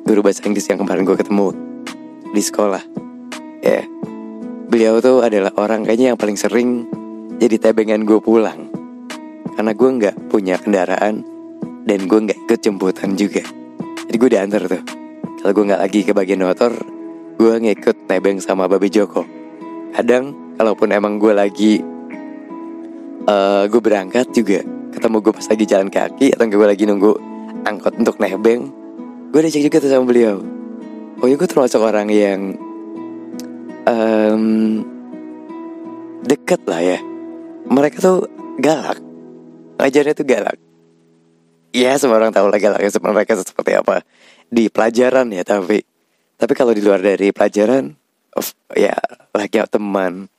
guru 0.03 0.23
bahasa 0.23 0.43
Inggris 0.47 0.67
yang 0.67 0.79
kemarin 0.81 1.03
gue 1.03 1.15
ketemu 1.19 1.53
di 2.31 2.41
sekolah. 2.41 2.83
Ya 3.61 3.83
yeah. 3.83 3.85
beliau 4.67 4.99
tuh 5.03 5.23
adalah 5.23 5.51
orang 5.59 5.83
kayaknya 5.83 6.15
yang 6.15 6.19
paling 6.19 6.39
sering 6.39 6.87
jadi 7.37 7.59
tebengan 7.59 8.03
gue 8.07 8.19
pulang. 8.23 8.71
Karena 9.55 9.71
gue 9.75 9.89
nggak 9.89 10.15
punya 10.31 10.55
kendaraan 10.57 11.23
dan 11.87 11.99
gue 12.07 12.19
nggak 12.25 12.39
ikut 12.47 12.59
jemputan 12.63 13.13
juga. 13.15 13.43
Jadi 14.07 14.15
gue 14.15 14.29
diantar 14.31 14.63
tuh. 14.65 14.83
Kalau 15.43 15.51
gue 15.53 15.63
nggak 15.69 15.81
lagi 15.81 15.99
ke 16.07 16.11
bagian 16.15 16.43
motor 16.43 16.73
gue 17.37 17.53
ngikut 17.53 18.09
nebeng 18.09 18.41
sama 18.41 18.65
Babe 18.65 18.89
Joko 18.89 19.21
kadang 19.93 20.33
kalaupun 20.57 20.89
emang 20.89 21.21
gue 21.21 21.37
lagi 21.37 21.85
uh, 23.27 23.67
gue 23.67 23.81
berangkat 23.83 24.31
juga. 24.31 24.63
Ketemu 24.95 25.21
gue 25.21 25.33
pas 25.35 25.45
lagi 25.45 25.65
jalan 25.67 25.89
kaki 25.91 26.33
atau 26.33 26.47
gue 26.49 26.67
lagi 26.67 26.83
nunggu 26.89 27.13
angkot 27.67 27.99
untuk 27.99 28.17
nebeng 28.23 28.71
gue 29.27 29.39
udah 29.43 29.51
cek 29.51 29.63
juga 29.67 29.77
tuh 29.83 29.91
sama 29.91 30.07
beliau. 30.07 30.39
Oh 31.19 31.27
ya 31.27 31.35
gue 31.35 31.49
termasuk 31.49 31.83
orang 31.83 32.07
yang 32.07 32.55
um, 33.83 34.43
deket 36.23 36.63
lah 36.63 36.81
ya. 36.81 36.99
Mereka 37.67 37.99
tuh 37.99 38.25
galak. 38.57 38.97
Ngajarnya 39.77 40.13
tuh 40.15 40.25
galak. 40.27 40.57
Ya 41.75 41.93
semua 41.99 42.17
orang 42.17 42.31
tahu 42.31 42.47
lah 42.47 42.57
galaknya 42.57 42.89
mereka 43.03 43.35
seperti 43.35 43.75
apa. 43.75 44.01
Di 44.47 44.71
pelajaran 44.71 45.27
ya 45.35 45.43
tapi 45.43 45.83
tapi 46.39 46.53
kalau 46.55 46.71
di 46.71 46.79
luar 46.79 47.03
dari 47.03 47.35
pelajaran 47.35 47.91
of, 48.37 48.55
ya 48.77 48.95
layaknya 49.35 49.67
teman 49.67 50.31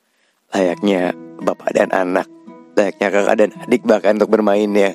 layaknya 0.55 1.13
bapak 1.45 1.77
dan 1.77 1.93
anak 1.93 2.25
layaknya 2.79 3.09
kakak 3.11 3.37
dan 3.37 3.51
adik 3.67 3.83
bahkan 3.83 4.15
untuk 4.15 4.31
bermainnya 4.31 4.95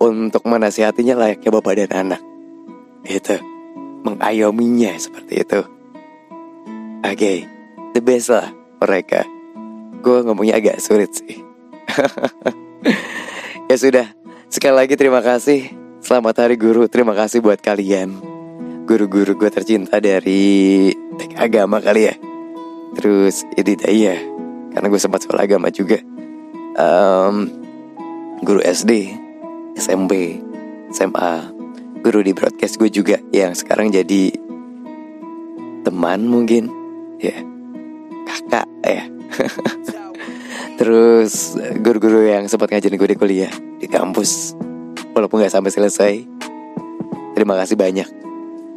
untuk 0.00 0.48
menasihatinya 0.48 1.12
layaknya 1.12 1.50
bapak 1.52 1.74
dan 1.84 1.90
anak. 1.92 2.22
Itu 3.04 3.36
mengayominya 4.00 4.96
seperti 4.96 5.44
itu. 5.44 5.60
Oke 7.04 7.12
okay, 7.12 7.38
the 7.92 8.00
best 8.00 8.32
lah 8.32 8.48
mereka. 8.80 9.28
Gue 10.00 10.24
ngomongnya 10.24 10.56
agak 10.56 10.80
sulit 10.80 11.12
sih. 11.12 11.36
Ya 13.70 13.78
sudah 13.78 14.10
sekali 14.50 14.74
lagi 14.74 14.98
terima 14.98 15.22
kasih. 15.22 15.70
Selamat 16.02 16.42
hari 16.42 16.58
guru 16.58 16.90
terima 16.90 17.14
kasih 17.14 17.38
buat 17.38 17.62
kalian. 17.62 18.18
Guru-guru 18.82 19.38
gue 19.38 19.46
tercinta 19.46 20.02
dari 20.02 20.90
agama 21.38 21.78
kali 21.78 22.10
ya. 22.10 22.18
Terus 22.98 23.46
ini 23.54 23.78
ya 23.94 24.18
karena 24.74 24.90
gue 24.90 24.98
sempat 24.98 25.22
sekolah 25.22 25.46
agama 25.46 25.70
juga 25.70 26.02
um, 26.76 27.48
guru 28.44 28.60
SD, 28.62 29.14
SMP, 29.74 30.38
SMA, 30.94 31.32
guru 32.04 32.20
di 32.22 32.32
broadcast 32.36 32.78
gue 32.78 32.90
juga 32.92 33.18
yang 33.34 33.56
sekarang 33.56 33.90
jadi 33.90 34.34
teman 35.82 36.28
mungkin, 36.28 36.70
ya 37.18 37.34
kakak 38.28 38.68
ya. 38.84 39.04
Terus 40.80 41.60
guru-guru 41.84 42.24
yang 42.24 42.48
sempat 42.48 42.72
ngajarin 42.72 42.96
gue 42.96 43.10
di 43.12 43.18
kuliah 43.18 43.52
di 43.80 43.86
kampus, 43.88 44.56
walaupun 45.12 45.44
nggak 45.44 45.52
sampai 45.52 45.72
selesai. 45.72 46.14
Terima 47.36 47.56
kasih 47.56 47.76
banyak 47.78 48.08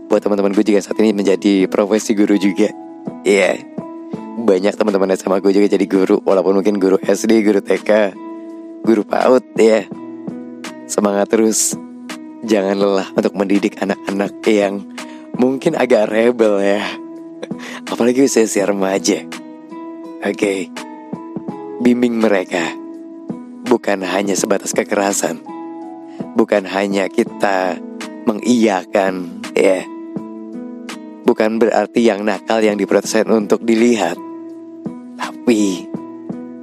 buat 0.07 0.21
teman-teman 0.21 0.53
gue 0.53 0.61
juga 0.61 0.79
saat 0.83 0.99
ini 1.01 1.11
menjadi 1.11 1.67
profesi 1.67 2.13
guru 2.13 2.37
juga. 2.37 2.69
Iya. 3.23 3.59
Yeah 3.59 3.73
banyak 4.33 4.73
teman-teman 4.73 5.13
sama 5.13 5.37
gue 5.37 5.53
juga 5.53 5.69
jadi 5.69 5.85
guru 5.85 6.17
walaupun 6.25 6.57
mungkin 6.57 6.81
guru 6.81 6.97
SD 6.97 7.45
guru 7.45 7.61
TK 7.61 8.17
guru 8.83 9.07
PAUD 9.07 9.45
ya. 9.55 9.87
Semangat 10.89 11.31
terus. 11.31 11.77
Jangan 12.43 12.75
lelah 12.75 13.07
untuk 13.15 13.39
mendidik 13.39 13.79
anak-anak 13.79 14.43
yang 14.51 14.83
mungkin 15.39 15.79
agak 15.79 16.11
rebel 16.11 16.59
ya. 16.59 16.83
Apalagi 17.91 18.27
usia-usia 18.27 18.67
remaja. 18.67 19.23
Oke. 20.23 20.35
Okay. 20.35 20.59
bimbing 21.79 22.19
mereka. 22.19 22.75
Bukan 23.63 24.03
hanya 24.03 24.35
sebatas 24.35 24.75
kekerasan. 24.75 25.39
Bukan 26.35 26.67
hanya 26.67 27.07
kita 27.07 27.79
mengiyakan 28.27 29.43
ya 29.55 29.83
bukan 31.23 31.57
berarti 31.57 32.03
yang 32.03 32.21
nakal 32.27 32.59
yang 32.59 32.75
diprotesin 32.75 33.27
untuk 33.31 33.63
dilihat. 33.63 34.19
Tapi 35.15 35.87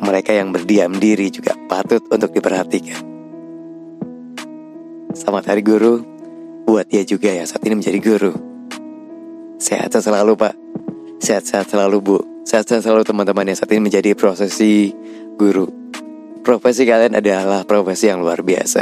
mereka 0.00 0.36
yang 0.36 0.52
berdiam 0.52 0.92
diri 0.96 1.32
juga 1.32 1.56
patut 1.68 2.04
untuk 2.12 2.30
diperhatikan. 2.32 3.00
Selamat 5.16 5.52
hari 5.52 5.64
guru 5.64 6.04
buat 6.68 6.86
dia 6.86 7.02
juga 7.02 7.32
yang 7.34 7.48
saat 7.48 7.64
ini 7.66 7.80
menjadi 7.80 7.98
guru. 7.98 8.32
Sehat-sehat 9.60 10.06
selalu 10.06 10.32
pak, 10.38 10.54
sehat-sehat 11.20 11.66
selalu 11.68 11.96
bu, 12.00 12.16
sehat-sehat 12.46 12.86
selalu 12.86 13.04
teman-teman 13.04 13.44
yang 13.52 13.58
saat 13.58 13.68
ini 13.74 13.90
menjadi 13.90 14.16
profesi 14.16 14.94
guru. 15.36 15.68
Profesi 16.40 16.88
kalian 16.88 17.20
adalah 17.20 17.68
profesi 17.68 18.08
yang 18.08 18.24
luar 18.24 18.40
biasa. 18.40 18.80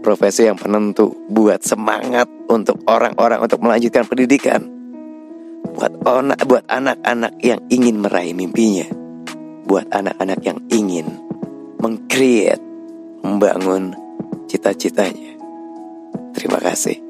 Profesi 0.00 0.46
yang 0.46 0.56
penentu 0.56 1.10
buat 1.26 1.60
semangat 1.66 2.30
untuk 2.46 2.80
orang-orang 2.86 3.42
untuk 3.42 3.58
melanjutkan 3.60 4.06
pendidikan 4.06 4.79
buat 5.74 5.92
anak 6.06 6.40
buat 6.46 6.64
anak-anak 6.70 7.32
yang 7.42 7.60
ingin 7.68 8.00
meraih 8.00 8.32
mimpinya. 8.32 8.86
Buat 9.66 9.90
anak-anak 9.92 10.40
yang 10.42 10.58
ingin 10.70 11.06
mengcreate 11.78 12.62
membangun 13.26 13.94
cita-citanya. 14.48 15.36
Terima 16.34 16.58
kasih 16.62 17.09